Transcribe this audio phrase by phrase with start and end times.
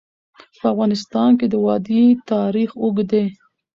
[0.59, 3.25] په افغانستان کې د وادي تاریخ اوږد دی.